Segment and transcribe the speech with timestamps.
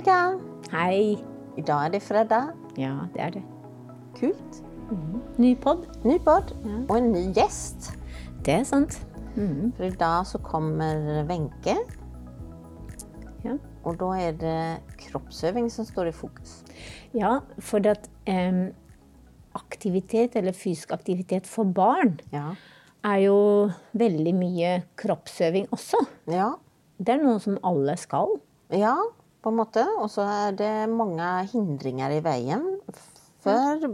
[0.00, 0.38] Olga.
[0.72, 1.18] Hei.
[1.58, 2.54] I dag er det fredag.
[2.80, 3.42] Ja, det er det.
[4.16, 4.60] Kult.
[5.36, 5.82] Ny pod.
[6.08, 6.78] Ny podd Ja.
[6.88, 7.90] og en ny gjest.
[8.42, 8.96] Det er sant.
[9.36, 9.74] Mm.
[9.76, 11.76] For i dag så kommer Wenche,
[13.44, 13.58] Ja.
[13.84, 16.64] og da er det kroppsøving som står i fokus.
[17.14, 18.72] ja, for at um,
[19.54, 22.54] aktivitet, eller fysisk aktivitet for barn, Ja.
[23.04, 26.06] er jo veldig mye kroppsøving også.
[26.26, 26.52] Ja,
[26.98, 28.40] Det er noe som alle skal.
[28.72, 28.96] ja
[29.42, 29.84] på en måte.
[30.00, 32.66] Og så er det mange hindringer i veien
[33.40, 33.86] for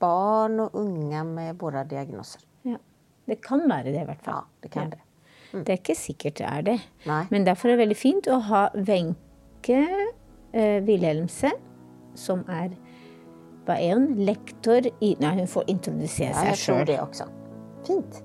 [0.00, 2.44] barn og unge med våre diagnoser.
[2.64, 2.80] Ja.
[3.28, 4.42] Det kan være det, i hvert fall.
[4.44, 5.00] Ja, det kan det.
[5.54, 6.78] Det er ikke sikkert det er det.
[7.06, 7.22] Nei.
[7.30, 9.78] Men derfor er det veldig fint å ha Wenche
[10.50, 11.54] eh, Wilhelmsen,
[12.18, 12.74] som er
[13.64, 14.10] hva er hun?
[14.26, 17.28] Lektor i Nei, hun får introdusere Ja, seg jeg tror det også.
[17.86, 18.18] Fint.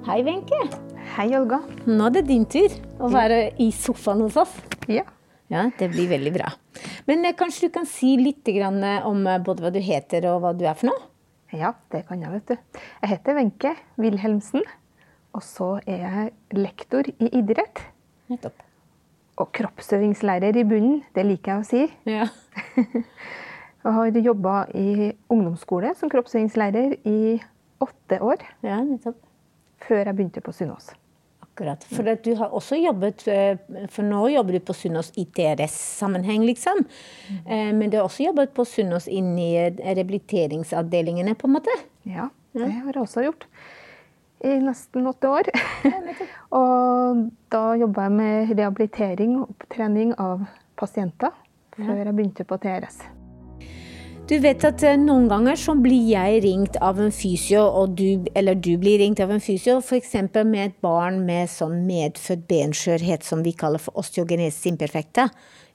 [0.00, 0.56] Hei, Wenche.
[1.12, 1.58] Hei, Olga.
[1.84, 2.72] Nå er det din tur
[3.04, 4.54] å være i sofaen hos oss.
[4.88, 5.02] Ja.
[5.52, 6.48] Ja, det blir veldig bra.
[7.10, 8.64] Men eh, kanskje du kan si litt eh,
[9.04, 11.04] om eh, både hva du heter og hva du er for noe?
[11.52, 12.80] ja, det kan jeg, vet du.
[13.02, 14.64] Jeg heter Wenche Wilhelmsen,
[15.36, 17.84] og så er jeg lektor i idrett.
[18.32, 18.64] Nettopp.
[19.44, 21.86] Og kroppsøvingslærer i bunnen, det liker jeg å si.
[22.08, 22.30] Ja.
[23.80, 27.38] Jeg har jobba i ungdomsskole som kroppsøvingslærer i
[27.80, 29.16] åtte år, ja, nettopp.
[29.86, 30.90] Før jeg begynte på Sunnaas.
[31.44, 31.84] Akkurat.
[31.84, 33.58] For du har også jobbet eh,
[33.92, 36.84] For nå jobber du på Sunnaas i TRS-sammenheng, liksom.
[37.44, 41.76] Eh, Men du har også jobbet på Sunnaas i eh, rehabiliteringsavdelingene, på en måte.
[42.08, 43.46] Ja, det har jeg også gjort.
[44.40, 45.52] I nesten åtte år.
[46.62, 50.46] og da jobba jeg med rehabilitering og opptrening av
[50.80, 51.34] pasienter
[51.76, 53.02] før jeg begynte på TRS.
[54.30, 57.64] Du vet at eh, noen ganger så blir jeg ringt av en fysio,
[57.98, 60.12] du, eller du blir ringt av en fysio, f.eks.
[60.46, 65.26] med et barn med sånn medfødt benskjørhet som vi kaller for osteogenesis imperfecta.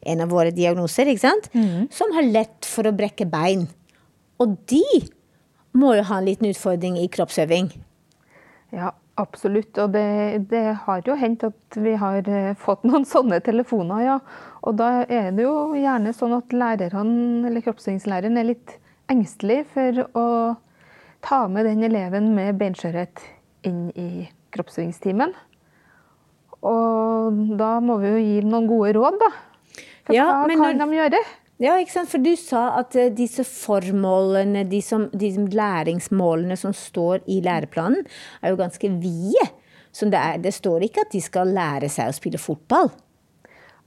[0.07, 1.49] En av våre diagnoser, ikke sant?
[1.91, 3.65] Som har lett for å brekke bein.
[4.39, 4.85] Og de
[5.75, 7.73] må jo ha en liten utfordring i kroppsøving.
[8.71, 9.77] Ja, absolutt.
[9.81, 10.05] Og det,
[10.51, 14.17] det har jo hendt at vi har eh, fått noen sånne telefoner, ja.
[14.65, 18.77] Og da er det jo gjerne sånn at lærerne, eller kroppsøvingslæreren er litt
[19.11, 20.27] engstelig for å
[21.25, 23.21] ta med den eleven med beinskjørhet
[23.65, 25.33] inn i kroppsøvingstimen.
[26.65, 29.29] Og da må vi jo gi noen gode råd, da.
[30.05, 31.19] For Ja, hva men kan når- de gjøre?
[31.61, 32.09] Ja, ikke sant?
[32.11, 38.03] For du sa at eh, disse formålene, de, som, de læringsmålene som står i læreplanen,
[38.41, 39.45] er jo ganske vide.
[39.95, 42.89] Så det, er, det står ikke at de skal lære seg å spille fotball.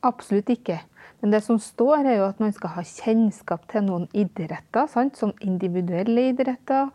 [0.09, 0.79] Absolutt ikke.
[1.21, 4.87] Men det som står, er jo at man skal ha kjennskap til noen idretter.
[4.89, 5.17] Sant?
[5.21, 6.89] Som individuelle idretter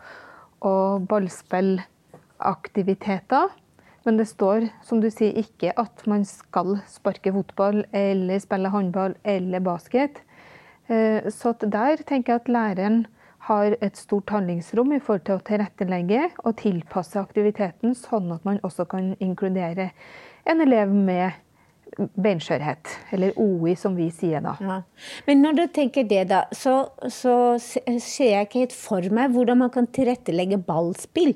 [0.66, 3.47] og ballspillaktiviteter.
[4.07, 9.13] Men det står, som du sier, ikke at man skal sparke fotball eller spille håndball
[9.22, 10.23] eller basket.
[10.89, 13.05] Eh, Så der tenker jeg at læreren
[13.47, 18.59] har et stort handlingsrom i forhold til å tilrettelegge og tilpasse aktiviteten, sånn at man
[18.63, 19.91] også kan inkludere
[20.47, 21.33] en elev med
[21.97, 24.55] beinskjørhet, eller OI som vi sier da.
[24.63, 24.79] Ja.
[25.27, 29.61] Men når du tenker det, da, så, så ser jeg ikke helt for meg hvordan
[29.61, 31.35] man kan tilrettelegge ballspill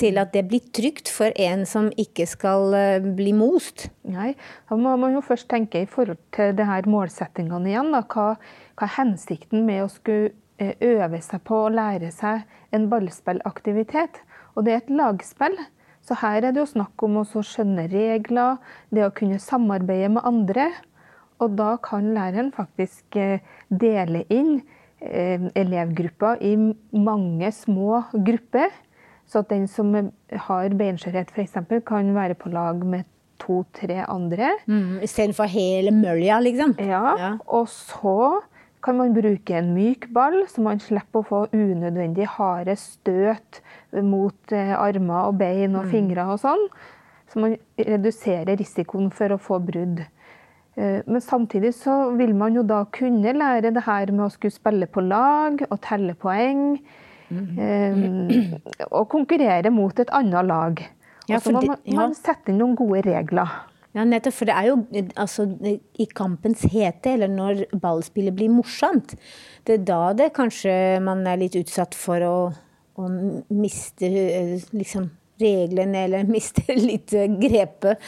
[0.00, 3.88] til at det blir trygt for en som ikke skal eh, bli most.
[4.10, 4.32] Nei,
[4.68, 7.92] da må man jo først tenke i forhold til det her målsettingene igjen.
[7.94, 8.02] Da.
[8.10, 8.34] Hva,
[8.74, 12.42] hva er hensikten med å skulle eh, øve seg på å lære seg
[12.74, 14.20] en ballspillaktivitet?
[14.54, 15.56] Og det er et lagspill.
[16.04, 18.58] Så her er det jo snakk om å skjønne regler,
[18.92, 20.68] det å kunne samarbeide med andre.
[21.42, 23.40] Og da kan læreren faktisk eh,
[23.70, 24.58] dele inn
[25.00, 26.54] eh, elevgrupper i
[26.92, 28.70] mange små grupper.
[29.26, 29.94] Så at den som
[30.48, 31.56] har beinskjørhet f.eks.
[31.88, 33.08] kan være på lag med
[33.40, 34.52] to-tre andre.
[34.68, 36.76] Mm, Istedenfor hele mølja, liksom.
[36.78, 37.30] Ja, Ja.
[37.48, 38.42] Og så
[38.84, 43.62] kan man bruke en myk ball, så man slipper å få unødvendig harde støt
[44.04, 46.66] mot eh, armer og bein og fingre og sånn.
[47.32, 50.04] Så man reduserer risikoen for å få brudd.
[50.76, 54.54] Eh, Men samtidig så vil man jo da kunne lære det her med å skulle
[54.54, 56.78] spille på lag og telle poeng.
[57.58, 60.84] eh, Og konkurrere mot et annet lag.
[61.26, 63.48] Ja, Og så må man, man sette inn noen gode regler.
[63.94, 64.34] Ja, nettopp.
[64.34, 64.76] For det er jo
[65.22, 65.46] altså,
[66.02, 69.14] i kampens hete, eller når ballspillet blir morsomt,
[69.66, 70.74] det er da det kanskje
[71.04, 72.36] man er litt utsatt for å,
[72.98, 73.10] å
[73.54, 75.08] miste eh, liksom
[75.40, 78.02] reglene, eller miste litt grepet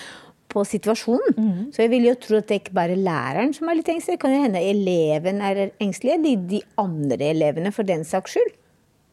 [0.51, 1.39] på situasjonen.
[1.75, 4.17] Så jeg vil jo tro at det ikke bare er læreren som er litt engstelig,
[4.17, 8.55] det kan jo hende eleven er engstelig, eller de andre elevene for den saks skyld.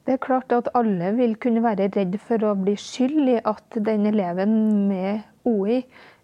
[0.03, 3.77] Det er klart at alle vil kunne være redd for å bli skyld i at
[3.87, 4.57] den eleven
[4.89, 5.79] med OI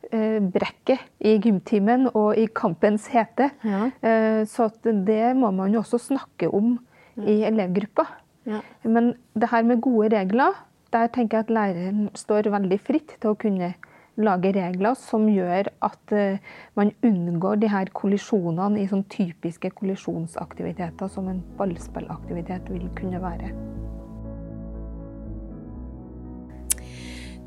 [0.10, 3.50] brekket i gymtimen og i kampens hete.
[3.68, 3.90] Ja.
[4.50, 6.78] Så det må man jo også snakke om
[7.20, 8.08] i elevgruppa.
[8.50, 8.62] Ja.
[8.84, 10.56] Men det her med gode regler,
[10.94, 13.74] der tenker jeg at læreren står veldig fritt til å kunne
[14.20, 21.12] lage regler som gjør at uh, man unngår de her kollisjonene i sånn typiske kollisjonsaktiviteter
[21.14, 23.54] som en ballspillaktivitet vil kunne være.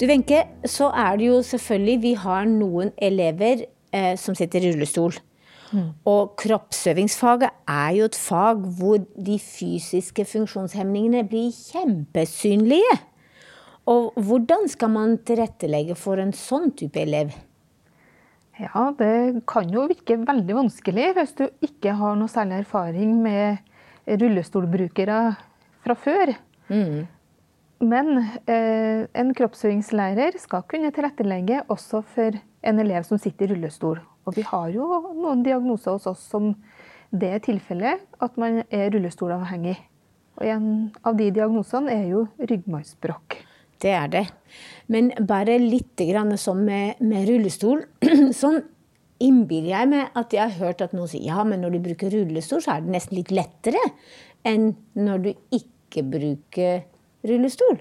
[0.00, 4.72] Du Wenche, så er det jo selvfølgelig Vi har noen elever eh, som sitter i
[4.72, 5.14] rullestol.
[5.72, 5.92] Mm.
[6.08, 12.98] Og kroppsøvingsfaget er jo et fag hvor de fysiske funksjonshemningene blir kjempesynlige.
[13.92, 17.32] Og hvordan skal man tilrettelegge for en sånn type elev?
[18.60, 23.62] Ja, det kan jo virke veldig vanskelig hvis du ikke har noe særlig erfaring med
[24.06, 25.24] rullestolbrukere
[25.82, 26.36] fra før.
[26.68, 27.08] Mm.
[27.82, 28.14] Men
[28.46, 33.98] eh, en kroppsøvingslærer skal kunne tilrettelegge også for en elev som sitter i rullestol.
[34.22, 34.86] Og vi har jo
[35.18, 36.52] noen diagnoser hos oss som
[37.12, 39.74] det er tilfellet at man er rullestolavhengig.
[40.38, 40.68] Og en
[41.04, 43.40] av de diagnosene er jo ryggmargsbrokk.
[43.82, 44.22] Det er det.
[44.86, 45.98] Men bare litt
[46.38, 47.82] sånn med, med rullestol.
[48.42, 48.60] Sånn
[49.22, 52.14] innbiller jeg meg at jeg har hørt at noen sier ja, men når du bruker
[52.14, 53.82] rullestol, så er det nesten litt lettere
[54.46, 56.86] enn når du ikke bruker
[57.28, 57.80] rullestol.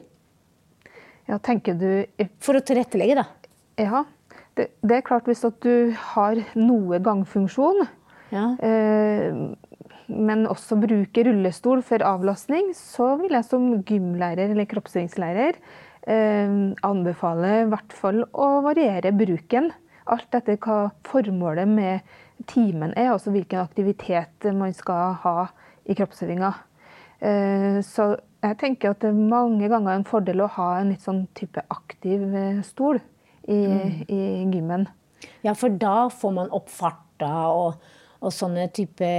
[1.30, 1.90] Ja, tenker du
[2.44, 3.26] For å tilrettelegge, da.
[3.80, 4.04] Ja.
[4.58, 7.86] Det, det er klart hvis at du har noe gangfunksjon,
[8.36, 8.50] ja.
[8.60, 9.32] eh,
[10.12, 16.58] men også bruker rullestol for avlastning, så vil jeg som gymlærer eller kroppsøvingslærer eh,
[16.88, 19.72] anbefale i hvert fall å variere bruken.
[20.12, 22.18] Alt etter hva formålet med
[22.50, 25.38] timen er, altså hvilken aktivitet man skal ha
[25.88, 26.52] i kroppsøvinga.
[27.22, 31.06] Eh, så jeg tenker at det er mange ganger en fordel å ha en litt
[31.06, 33.00] sånn type aktiv eh, stol
[33.46, 33.96] i, mm.
[34.10, 34.22] i
[34.54, 34.88] gymmen.
[35.46, 37.82] Ja, for da får man opp farta og,
[38.22, 39.10] og sånne type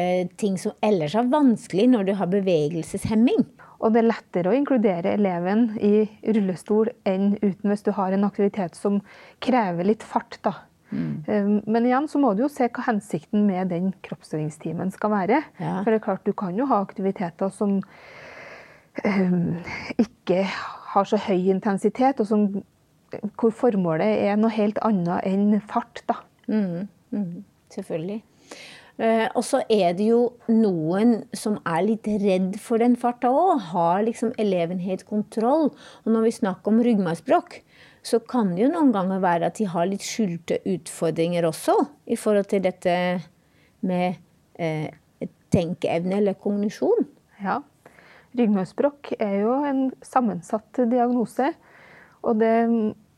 [0.40, 3.46] ting som ellers er vanskelig når du har bevegelseshemming.
[3.82, 6.04] Og det er lettere å inkludere eleven i
[6.34, 9.00] rullestol enn uten hvis du har en aktivitet som
[9.42, 10.38] krever litt fart.
[10.46, 10.54] da.
[10.92, 11.24] Mm.
[11.26, 15.40] Um, men igjen så må du jo se hva hensikten med den kroppsøvingstimen skal være.
[15.58, 15.80] Ja.
[15.80, 17.80] For det er klart du kan jo ha aktiviteter som
[20.04, 20.42] ikke
[20.92, 22.44] har så høy intensitet, og som,
[23.40, 26.04] hvor formålet er noe helt annet enn fart.
[26.08, 26.20] da.
[26.48, 26.88] Mm.
[27.12, 27.44] Mm.
[27.72, 28.22] Selvfølgelig.
[29.00, 30.20] Eh, og så er det jo
[30.52, 33.62] noen som er litt redd for den farta òg.
[33.72, 35.70] Har liksom eleven helt kontroll?
[36.04, 37.62] Og når vi snakker om ryggmargsbrokk,
[38.02, 41.76] så kan det jo noen ganger være at de har litt skjulte utfordringer også
[42.10, 42.94] i forhold til dette
[43.86, 44.18] med
[44.58, 44.90] eh,
[45.54, 47.06] tenkeevne eller kognisjon.
[47.42, 47.60] Ja.
[48.38, 51.52] Ryggmargsbrokk er jo en sammensatt diagnose.
[52.22, 52.54] Og det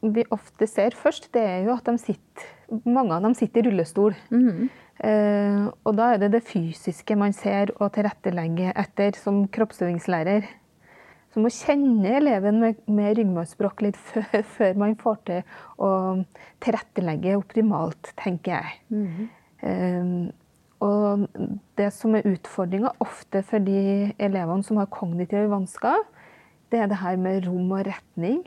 [0.05, 2.49] vi ofte ser først, det er jo at sitter,
[2.85, 4.17] mange av dem sitter i rullestol.
[4.33, 4.67] Mm.
[5.05, 10.47] Eh, og da er det det fysiske man ser og tilrettelegger etter som kroppsøvingslærer.
[11.33, 15.91] Så man må kjenne eleven med, med ryggmargsbrokk litt før, før, man får til å
[16.63, 18.79] tilrettelegge optimalt, tenker jeg.
[18.95, 19.29] Mm.
[19.65, 20.15] Eh,
[20.85, 21.25] og
[21.79, 26.03] det som er utfordringa ofte for de elevene som har kognitive vansker,
[26.73, 28.43] det er det her med rom og retning.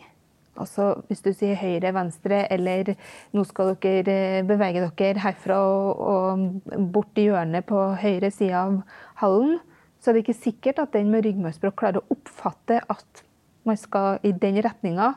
[0.58, 2.96] Altså hvis du sier høyre, venstre, eller
[3.36, 8.58] nå skal dere eh, bevege dere herfra og, og bort i hjørnet på høyre side
[8.58, 8.80] av
[9.22, 9.60] hallen,
[10.02, 13.24] så er det ikke sikkert at den med ryggmargsbrokk klarer å oppfatte at
[13.68, 15.14] man skal i den retninga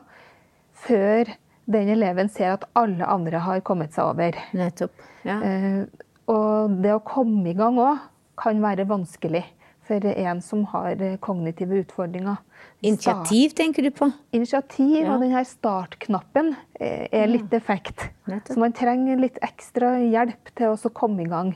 [0.85, 1.29] før
[1.71, 4.37] den eleven ser at alle andre har kommet seg over.
[4.57, 5.03] Nettopp.
[5.25, 5.37] Ja.
[5.45, 8.03] Eh, og det å komme i gang òg
[8.41, 9.43] kan være vanskelig
[9.87, 12.37] for en som har kognitive utfordringer.
[12.85, 14.07] Initiativ tenker du på?
[14.35, 15.09] Initiativ ja.
[15.13, 18.07] og denne startknappen eh, er litt effekt.
[18.47, 21.55] Så man trenger litt ekstra hjelp til å komme i gang.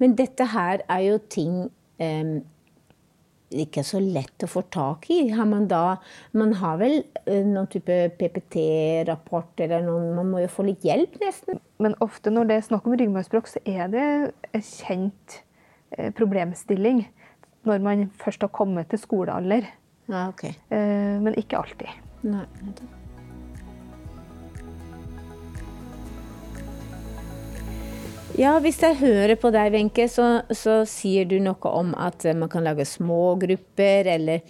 [0.00, 2.36] Men dette her er jo ting um,
[3.50, 5.20] ikke så lett å få tak i.
[5.32, 5.98] Har man da
[6.36, 11.16] Man har vel uh, noen type PPT-rapport eller noen Man må jo få litt hjelp,
[11.22, 11.62] nesten.
[11.80, 14.06] Men ofte når det er snakk om ryggmargsbrokk, så er det
[14.52, 15.40] en kjent
[15.96, 17.06] uh, problemstilling
[17.68, 19.66] når man først har kommet til skolealder.
[20.08, 20.54] Ja, okay.
[20.72, 21.90] Eh, men ikke alltid.
[22.24, 22.46] Nei,
[28.38, 32.46] Ja, hvis jeg hører på deg, Wenche, så, så, sier du noe om at man
[32.52, 34.44] kan lage små grupper, eller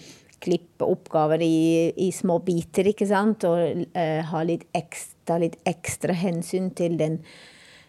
[0.44, 3.46] klippe oppgaver i, i små biter, ikke sant?
[3.48, 7.16] Og uh, ha litt ekstra, litt ekstra, hensyn til den,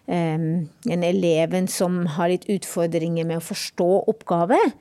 [0.07, 4.71] um, den eleven som har litt utfordringer med å forstå oppgaver.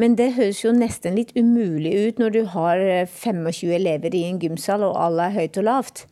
[0.00, 2.80] Men det høres jo nesten litt umulig ut når du har
[3.12, 6.06] 25 eh, elever i en gymsal, og alle er høyt og lavt.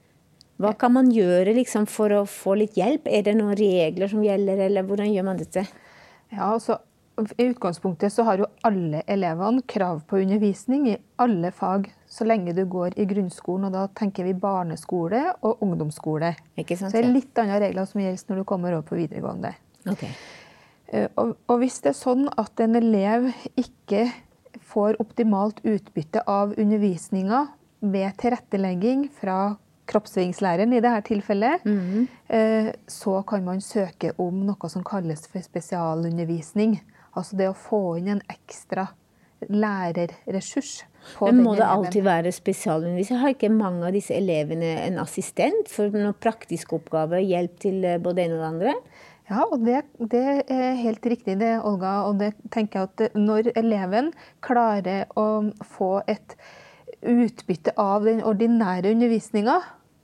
[0.61, 3.09] Hva kan man gjøre liksom, for å få litt hjelp?
[3.09, 5.65] Er det noen regler som gjelder, eller hvordan gjør man dette?
[6.31, 6.77] Ja, altså,
[7.39, 12.53] I utgangspunktet så har jo alle elevene krav på undervisning i alle fag så lenge
[12.57, 13.71] du går i grunnskolen.
[13.71, 16.35] og Da tenker vi barneskole og ungdomsskole.
[16.61, 16.93] Ikke sant?
[16.93, 19.55] Så det er litt andre regler som gjelder når du kommer over på videregående.
[19.89, 20.05] Ok.
[20.93, 24.11] Eh, Og, og hvis det er sånn at en elev ikke
[24.73, 27.47] får optimalt utbytte av undervisninga
[27.81, 29.57] ved tilrettelegging fra
[29.91, 32.09] kroppsøvingslæreren i dette tilfellet, mm.
[32.91, 36.79] så kan man søke om noe som kalles for spesialundervisning.
[37.19, 38.87] Altså det å få inn en ekstra
[39.49, 40.85] lærerressurs.
[41.17, 43.21] på Men må det alltid være spesialundervisning?
[43.23, 47.23] Har ikke mange av disse elevene en assistent for noen praktiske oppgaver?
[47.25, 48.75] Hjelp til eh, både ene og det andre?
[49.31, 52.01] Ja, og det, det er helt riktig det, Olga.
[52.11, 54.11] Og det tenker jeg at når eleven
[54.45, 56.37] klarer å få et
[57.01, 59.61] utbytte av den ordinære undervisninga,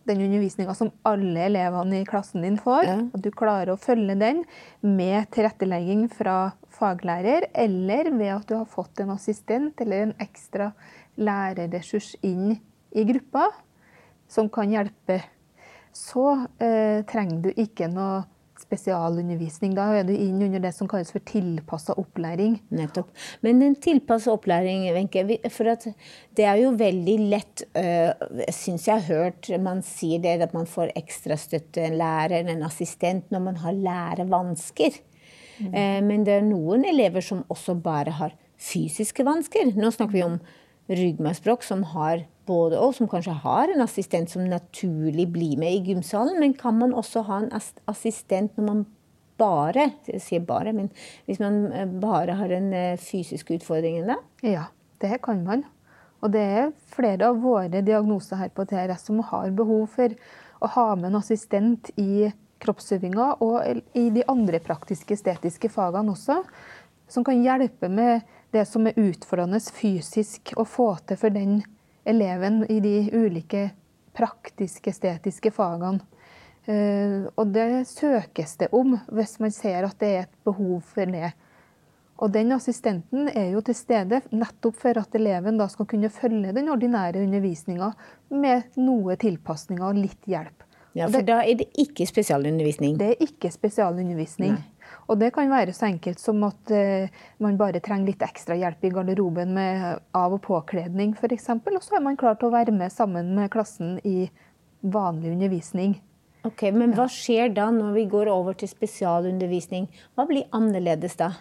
[0.06, 2.96] den undervisninga som alle elevene i klassen din får, Ja.
[3.12, 4.44] og du klarer å følge den
[4.82, 10.72] med tilrettelegging fra faglærer, eller ved at du har fått en assistent eller en ekstra
[11.18, 12.58] lærerressurs inn
[12.94, 13.48] i gruppa
[14.28, 15.22] som kan hjelpe,
[15.92, 18.24] så eh, trenger du ikke noe
[18.66, 19.74] spesialundervisning.
[19.76, 22.58] Da er du inn under det som kalles for tilpassa opplæring.
[22.74, 23.10] Nettopp.
[23.46, 25.38] Men en tilpasset opplæring, Wenche.
[25.54, 25.70] For
[26.36, 28.12] det er jo veldig lett, øh,
[28.50, 32.62] syns jeg har hørt man sier det, at man får ekstra støtte, en lærer, en
[32.66, 35.00] assistent, når man har lærevansker.
[35.60, 39.72] Eh, Men det er noen elever som også bare har fysiske vansker.
[39.76, 40.40] Nå snakker vi om
[40.88, 45.92] ryggmargsbrokk som har både og, som kanskje har en assistent som naturlig blir med i
[45.92, 47.50] gymsalen, men kan man også ha en
[47.90, 48.84] assistent når man
[49.36, 50.88] bare, jeg sier bare, men
[51.26, 54.16] hvis man eh, bare har en eh, fysisk utfordring da?
[54.46, 54.68] Ja,
[55.02, 55.66] det kan man.
[56.24, 60.16] Og det er flere av våre diagnoser her på TRS som har behov for
[60.64, 62.30] å ha med en assistent i
[62.64, 66.40] kroppsøvinga og i de andre praktiske estetiske fagene også,
[67.12, 68.24] som kan hjelpe med
[68.54, 71.60] det som er utfordrende fysisk å få til for den
[72.06, 73.70] eleven i de ulike
[74.16, 76.00] praktiske estetiske fagene.
[76.66, 81.06] Eh, Og det søkes det om hvis man ser at det er et behov for
[81.06, 81.32] det.
[82.16, 86.54] Og den assistenten er jo til stede nettopp for at eleven da skal kunne følge
[86.56, 87.90] den ordinære undervisninga
[88.32, 90.64] med noe tilpasninger og litt hjelp.
[90.96, 92.96] Ja, for da er det ikke spesialundervisning.
[92.96, 94.56] det er ikke spesialundervisning.
[94.56, 94.76] Nei.
[95.10, 97.12] Og det kan være så enkelt som at eh,
[97.42, 99.84] man bare trenger litt ekstra hjelp i garderoben med
[100.16, 101.50] av- og påkledning f.eks.
[101.52, 104.30] Og så er man klar til å være med sammen med klassen i
[104.82, 105.98] vanlig undervisning.
[106.46, 109.88] Ok, Men hva skjer da når vi går over til spesialundervisning?
[110.14, 111.32] Hva blir annerledes da?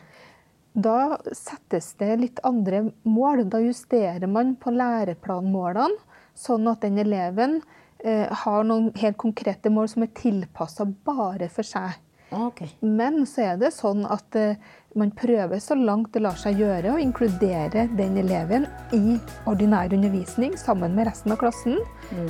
[0.75, 3.45] Da settes det litt andre mål.
[3.49, 6.01] Da justerer man på læreplanmålene,
[6.35, 11.65] sånn at den eleven eh, har noen helt konkrete mål som er tilpassa bare for
[11.65, 11.95] seg.
[12.35, 12.67] Okay.
[12.79, 14.57] Men så er det sånn at eh,
[14.97, 20.55] man prøver så langt det lar seg gjøre å inkludere den eleven i ordinær undervisning
[20.59, 21.77] sammen med resten av klassen,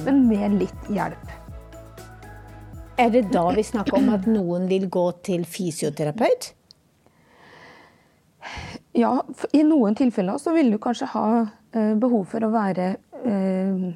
[0.04, 1.34] men med litt hjelp.
[3.00, 6.54] Er det da vi snakker om at noen vil gå til fysioterapeut?
[8.96, 9.18] Ja,
[9.52, 12.94] i noen tilfeller så vil du kanskje ha eh, behov for å være
[13.26, 13.88] eh,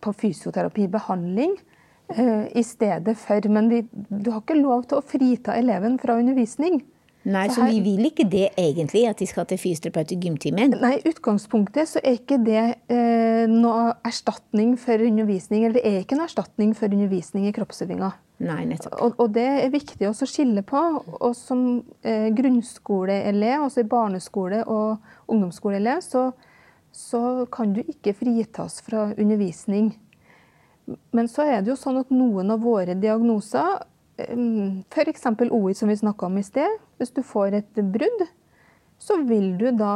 [0.00, 1.56] på fysioterapibehandling
[2.16, 3.48] uh, i stedet for.
[3.48, 6.82] Men vi, du har ikke lov til å frita eleven fra undervisning.
[7.28, 10.72] Nei, Så så vi vil ikke det egentlig, at de skal til fysioterapeut i gymtimen?
[10.80, 15.66] Nei, i utgangspunktet så er ikke det eh, noe erstatning for undervisning.
[15.66, 18.08] Eller det er ikke noe erstatning for undervisning i kroppsøvinga.
[18.40, 18.96] Nei, nettopp.
[19.04, 20.80] Og, og det er viktig også å skille på.
[21.20, 21.66] Og som
[22.00, 26.30] eh, grunnskoleelev, altså i barneskole og ungdomsskoleelev, så,
[26.92, 29.92] så kan du ikke fritas fra undervisning.
[31.14, 33.82] Men så er det jo sånn at noen av våre diagnoser,
[34.20, 35.26] f.eks.
[35.48, 38.26] OI som vi snakka om i sted, hvis du får et brudd,
[39.00, 39.94] så vil du da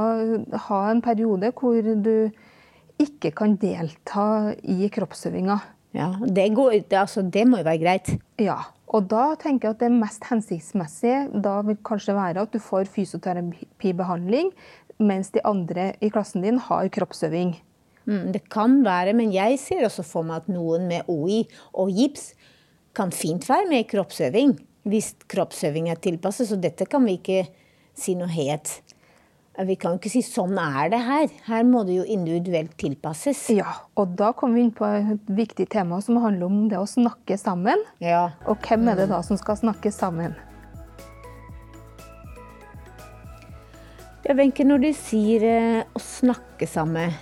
[0.68, 2.30] ha en periode hvor du
[3.02, 5.58] ikke kan delta i kroppsøvinga.
[5.94, 8.08] Ja, det, går, altså, det må jo være greit.
[8.42, 8.58] Ja,
[8.94, 12.90] og da tenker jeg at det mest hensiktsmessige da vil kanskje være at du får
[12.94, 14.50] fysioterapibehandling,
[15.02, 17.56] mens de andre i klassen din har kroppsøving.
[18.04, 21.92] Mm, det kan være, men jeg ser også for meg at noen med OI og
[21.94, 22.32] gips
[22.94, 24.54] kan fint være med i kroppsøving,
[24.88, 26.50] hvis kroppsøving er tilpasset.
[26.50, 27.44] Så dette kan vi ikke
[27.96, 28.80] si noe helt
[29.54, 31.28] Vi kan ikke si sånn er det her.
[31.46, 33.44] Her må det jo individuelt tilpasses.
[33.54, 36.88] Ja, og da kommer vi inn på et viktig tema som handler om det å
[36.90, 37.78] snakke sammen.
[38.02, 38.32] Ja.
[38.50, 40.34] Og hvem er det da som skal snakke sammen?
[44.24, 47.12] Ja, Wenche, når du sier eh, å snakke sammen,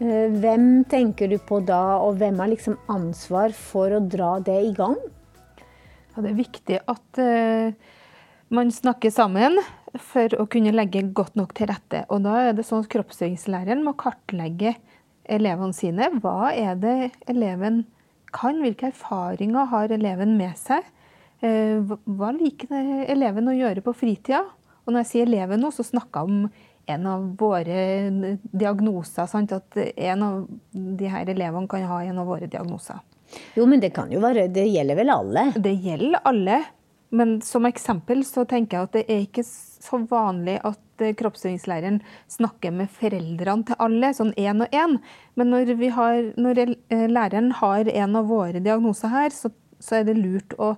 [0.00, 4.56] Eh, hvem tenker du på da, og hvem har liksom ansvar for å dra det
[4.70, 4.96] i gang?
[6.14, 7.74] Ja, det er viktig at uh,
[8.48, 9.60] man snakker sammen
[10.00, 12.06] for å kunne legge godt nok til rette.
[12.08, 14.72] Og da er det sånn at Kroppsøvingslæreren må kartlegge
[15.28, 16.08] elevene sine.
[16.24, 17.84] Hva er det eleven
[18.32, 18.58] kan?
[18.64, 20.88] Hvilke erfaringer har eleven med seg?
[21.40, 24.42] Hva liker eleven å gjøre på fritida?
[24.84, 26.50] Og når jeg sier eleven nå, så snakker jeg om
[26.90, 27.84] en av våre
[28.50, 29.28] diagnoser.
[29.30, 29.52] Sant?
[29.54, 33.00] At en av de her elevene kan ha en av våre diagnoser.
[33.54, 35.44] Jo, men det kan jo være Det gjelder vel alle?
[35.54, 36.60] Det gjelder alle.
[37.14, 41.98] Men som eksempel så tenker jeg at det er ikke så vanlig at eh, kroppsøvingslæreren
[42.30, 44.94] snakker med foreldrene til alle, sånn én og én.
[45.34, 46.62] Men når, har, når,
[46.94, 49.50] eh, læreren har en av våre diagnoser her, så,
[49.82, 50.76] så er det lurt å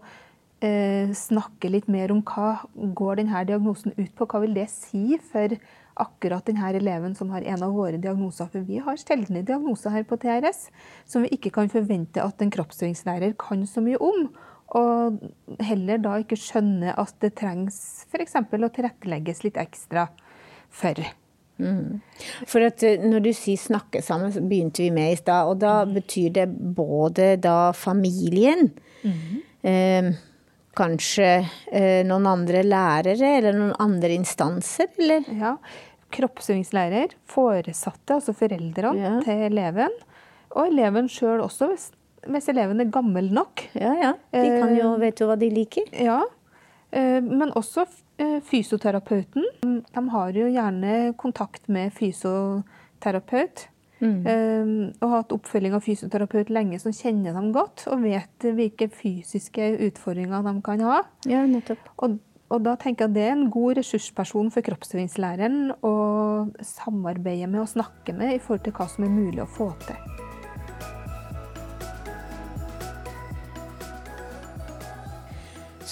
[0.62, 4.26] snakke litt mer om hva går denne diagnosen ut på.
[4.30, 5.56] Hva vil det si for
[6.00, 8.48] akkurat denne eleven som har en av våre diagnoser.
[8.52, 10.66] For vi har sjeldne diagnoser her på TRS
[11.08, 14.28] som vi ikke kan forvente at en kroppsøvingslærer kan så mye om.
[14.78, 15.18] Og
[15.60, 18.38] heller da ikke skjønne at det trengs f.eks.
[18.40, 20.06] å tilrettelegges litt ekstra
[20.72, 20.96] for.
[21.60, 22.00] Mm.
[22.48, 25.46] For at eh, når du sier 'snakke sammen', så begynte vi med i stad.
[25.46, 25.94] Og da mm.
[25.94, 28.72] betyr det både da familien
[29.04, 29.42] mm.
[29.62, 30.12] eh,
[30.76, 31.30] Kanskje
[31.68, 35.26] eh, noen andre lærere eller noen andre instanser, eller?
[35.36, 35.56] Ja.
[36.12, 39.16] Kroppsøvingslærer, foresatte, altså foreldrene ja.
[39.24, 39.92] til eleven.
[40.52, 41.88] Og eleven sjøl også, hvis,
[42.28, 43.66] hvis, eleven er gammel nok.
[43.76, 44.12] Ja, ja.
[44.32, 45.92] De kan jo eh, vite hva de liker.
[45.92, 46.22] Ja.
[46.92, 47.86] Eh, men også
[48.20, 49.44] eh, fysioterapeuten.
[49.62, 53.66] De har jo gjerne kontakt med fysioterapeut.
[54.02, 54.26] Mm.
[54.26, 59.68] Um, og hatt oppfølging av fysioterapeut lenge, som kjenner dem godt og vet hvilke fysiske
[59.88, 60.98] utfordringer de kan ha.
[61.30, 61.86] Ja, nettopp.
[62.02, 62.18] Og,
[62.52, 65.94] og da tenker jeg at det er en god ressursperson for kroppsøvingslæreren å
[66.66, 70.30] samarbeide med og snakke med i forhold til hva som er mulig å få til.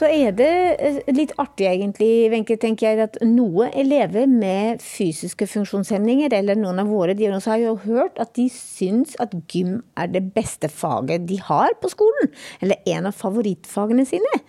[0.01, 5.45] Så er det eh, litt artig egentlig, Wenche, tenker jeg, at noen elever med fysiske
[5.51, 10.09] funksjonshemninger, eller noen av våre diagnoser, har jo hørt at de syns at gym er
[10.15, 12.33] det beste faget de har på skolen.
[12.65, 14.41] Eller en av favorittfagene sine.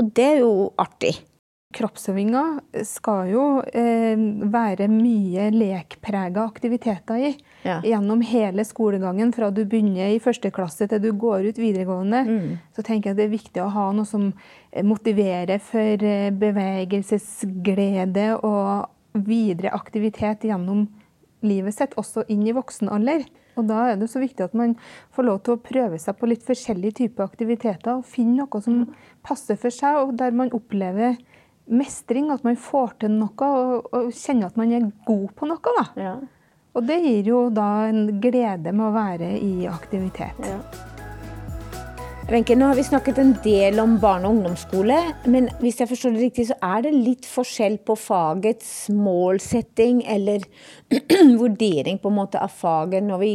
[0.00, 1.18] Og det er jo artig.
[1.74, 2.46] Kroppsøvinga
[2.88, 3.44] skal jo
[3.76, 4.16] eh,
[4.56, 7.34] være mye lekprega aktiviteter i.
[7.64, 7.78] Ja.
[7.84, 12.20] Gjennom hele skolegangen, fra du begynner i første klasse til du går ut videregående.
[12.28, 12.50] Mm.
[12.76, 18.26] Så tenker jeg det er viktig å ha noe som eh, motiverer for eh, bevegelsesglede
[18.44, 18.90] og
[19.24, 20.84] videre aktivitet gjennom
[21.44, 23.24] livet sitt, også inn i voksen alder.
[23.54, 24.74] Og da er det så viktig at man
[25.14, 28.00] får lov til å prøve seg på litt forskjellige typer aktiviteter.
[28.00, 28.84] og Finne noe som
[29.24, 31.16] passer for seg, og der man opplever
[31.64, 35.76] mestring, at man får til noe og, og kjenner at man er god på noe.
[35.78, 35.86] Da.
[35.96, 36.16] Ja.
[36.74, 40.42] Og det gir jo da en glede med å være i aktivitet.
[40.42, 40.58] Ja.
[42.24, 44.96] Wenche, nå har vi snakket en del om barne- og ungdomsskole,
[45.28, 50.46] men hvis jeg forstår det riktig, så er det litt forskjell på fagets målsetting eller
[51.42, 53.34] vurdering på en måte av faget når vi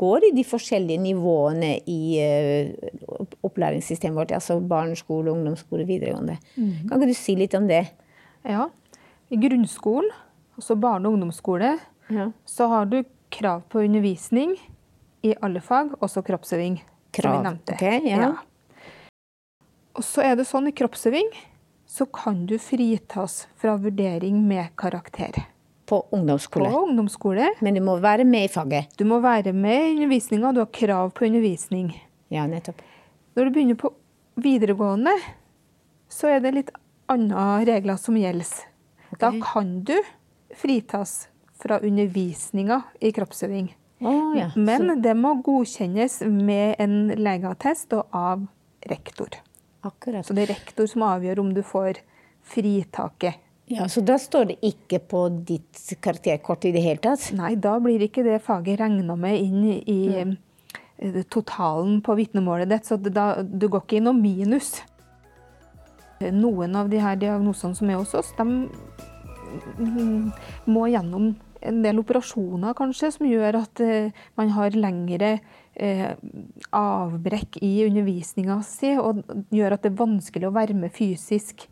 [0.00, 6.38] går i de forskjellige nivåene i uh, opplæringssystemet vårt, altså barneskole, ungdomsskole, videregående.
[6.54, 6.86] Mm.
[6.86, 7.88] Kan ikke du si litt om det?
[8.46, 8.68] Ja.
[9.28, 10.12] I grunnskolen,
[10.54, 11.74] altså barne- og ungdomsskole,
[12.10, 12.30] ja.
[12.44, 14.56] så har du krav på undervisning
[15.22, 16.80] i alle fag, også kroppsøving.
[17.14, 18.00] Krav, ok, ja.
[18.06, 18.32] ja.
[19.98, 21.30] Og så er det sånn i kroppsøving
[21.90, 25.42] så kan du fritas fra vurdering med karakter.
[25.86, 26.70] På ungdomsskole.
[26.70, 27.48] På ungdomsskole.
[27.60, 28.92] Men du må være med i faget?
[28.96, 30.52] Du må være med i undervisninga.
[30.52, 31.90] Du har krav på undervisning.
[32.30, 32.78] Ja, nettopp.
[33.34, 33.90] Når du begynner på
[34.38, 35.16] videregående,
[36.08, 36.70] så er det litt
[37.10, 38.54] andre regler som gjelder.
[39.10, 39.18] Okay.
[39.18, 39.96] Da kan du
[40.54, 41.26] fritas
[41.60, 43.70] fra undervisninga i kroppsøving.
[44.00, 44.48] Oh, ja.
[44.56, 48.46] Men det må godkjennes med en legeattest og av
[48.88, 49.36] rektor.
[49.84, 50.26] Akkurat.
[50.26, 52.00] Så det er rektor som avgjør om du får
[52.50, 53.36] fritaket
[53.70, 57.28] ja, Så da står det ikke på ditt karakterkort i det hele tatt?
[57.38, 60.32] Nei, da blir ikke det faget regna med inn i mm.
[61.30, 62.88] totalen på vitnemålet ditt.
[62.88, 64.72] Så da, du går ikke i noe minus.
[66.34, 68.48] Noen av de her diagnosene som er hos oss, de
[69.78, 70.32] mm,
[70.66, 71.30] må gjennom
[71.66, 75.32] en del operasjoner kanskje, som gjør at eh, man har lengre
[75.74, 76.10] eh,
[76.76, 79.22] avbrekk i undervisninga si, og
[79.54, 81.66] gjør at det er vanskelig å være med fysisk.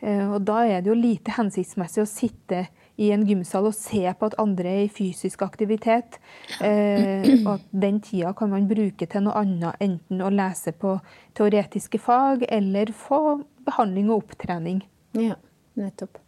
[0.00, 2.66] Eh, og da er det jo lite hensiktsmessig å sitte
[3.00, 6.18] i en gymsal og se på at andre er i fysisk aktivitet.
[6.64, 10.96] Eh, og at den tida kan man bruke til noe annet, enten å lese på
[11.36, 14.82] teoretiske fag eller få behandling og opptrening.
[15.16, 15.36] Ja,
[15.80, 16.20] nettopp.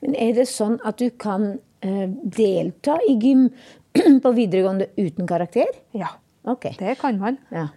[0.00, 3.48] Men er det sånn at du kan delta i gym
[4.22, 5.70] på videregående uten karakter?
[5.92, 6.08] Ja,
[6.42, 6.74] okay.
[6.78, 7.36] det kan man.
[7.54, 7.68] Ja.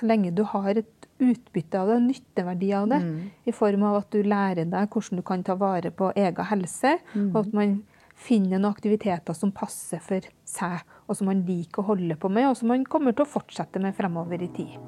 [0.00, 3.00] Så lenge du har et utbytte av det, nytteverdi av det,
[3.44, 6.98] i form av at du lærer deg hvordan du kan ta vare på egen helse,
[7.32, 7.80] og at man
[8.18, 12.50] finner noen aktiviteter som passer for seg, og som man liker å holde på med,
[12.50, 14.78] og som man kommer til å fortsette med fremover i tid.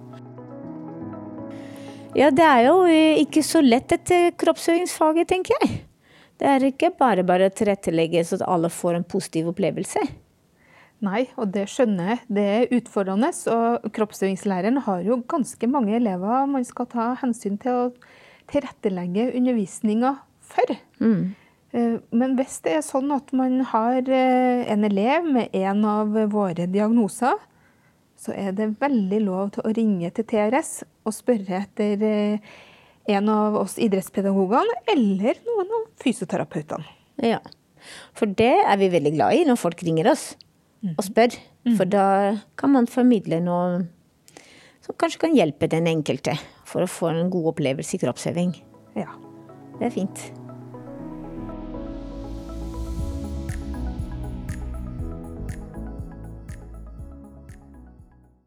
[2.15, 5.90] ja, det er jo eh, ikke så lett et kroppsøvingsfag, tenker jeg.
[6.41, 10.03] Det er ikke bare bare å tilrettelegge så at alle får en positiv opplevelse.
[11.05, 12.23] Nei, og det skjønner jeg.
[12.29, 13.31] Det er utfordrende.
[13.53, 17.85] Og kroppsøvingslæreren har jo ganske mange elever man skal ta hensyn til å
[18.51, 20.15] tilrettelegge undervisninga
[20.51, 20.75] for.
[21.01, 21.31] Mm.
[21.71, 26.67] Men hvis det er sånn at man har eh, en elev med en av våre
[26.67, 27.37] diagnoser,
[28.21, 30.73] så er det veldig lov til å ringe til TRS
[31.07, 32.51] og spørre etter eh,
[33.11, 36.87] en av oss idrettspedagogene eller noen av fysioterapeutene.
[37.25, 37.41] Ja.
[38.17, 40.33] For det er vi veldig glad i når folk ringer oss
[40.97, 41.37] og spør.
[41.77, 42.05] For da
[42.61, 43.83] kan man formidle noe
[44.85, 46.37] som kanskje kan hjelpe den enkelte
[46.69, 48.55] for å få en god opplevelse i kroppsøving.
[48.99, 49.11] Ja.
[49.79, 50.31] Det er fint.